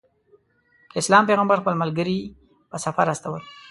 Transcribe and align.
د 0.91 0.93
اسلام 1.01 1.23
پیغمبر 1.29 1.57
خپل 1.61 1.75
ملګري 1.81 2.19
په 2.69 2.77
سفر 2.85 3.05
استول. 3.13 3.41